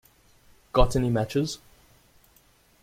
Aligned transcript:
Got 0.73 0.95
any 0.95 1.11
matches? 1.11 1.59